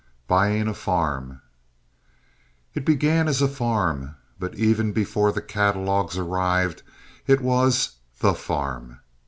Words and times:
Buying 0.27 0.67
a 0.67 0.73
Farm 0.73 1.43
It 2.73 2.83
began 2.87 3.27
as 3.27 3.39
"a 3.39 3.47
farm," 3.47 4.15
but 4.39 4.55
even 4.55 4.93
before 4.93 5.31
the 5.31 5.43
catalogues 5.43 6.17
arrived 6.17 6.81
it 7.27 7.39
was 7.39 7.97
"the 8.17 8.33
farm." 8.33 8.99